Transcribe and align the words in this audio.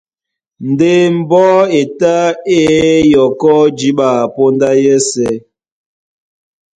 Ndé 0.69 0.91
mbɔ́ 1.17 1.47
e 1.79 1.81
tá 1.99 2.13
é 2.57 2.59
yɔkɔ́ 3.11 3.57
jǐɓa 3.77 4.09
póndá 4.33 4.69
yɛ́sɛ̄. 4.83 5.35